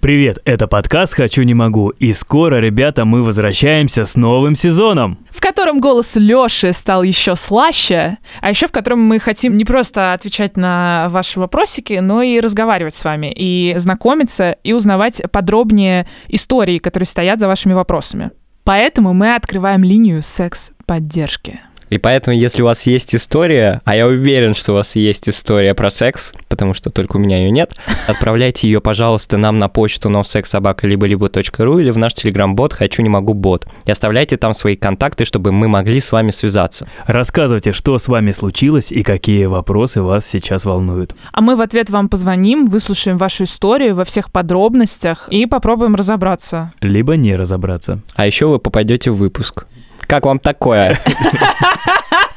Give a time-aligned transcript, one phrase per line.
[0.00, 1.90] Привет, это подкаст «Хочу, не могу».
[1.90, 5.18] И скоро, ребята, мы возвращаемся с новым сезоном.
[5.28, 10.14] В котором голос Лёши стал еще слаще, а еще в котором мы хотим не просто
[10.14, 16.78] отвечать на ваши вопросики, но и разговаривать с вами, и знакомиться, и узнавать подробнее истории,
[16.78, 18.30] которые стоят за вашими вопросами.
[18.64, 21.60] Поэтому мы открываем линию секс-поддержки.
[21.90, 25.74] И поэтому, если у вас есть история, а я уверен, что у вас есть история
[25.74, 27.74] про секс, потому что только у меня ее нет,
[28.06, 33.66] отправляйте ее, пожалуйста, нам на почту nosexsobaka.либо-либо.ру или в наш телеграм-бот «Хочу, не могу, бот».
[33.84, 36.88] И оставляйте там свои контакты, чтобы мы могли с вами связаться.
[37.06, 41.16] Рассказывайте, что с вами случилось и какие вопросы вас сейчас волнуют.
[41.32, 46.72] А мы в ответ вам позвоним, выслушаем вашу историю во всех подробностях и попробуем разобраться.
[46.80, 48.00] Либо не разобраться.
[48.14, 49.66] А еще вы попадете в выпуск.
[50.10, 50.98] Как вам такое?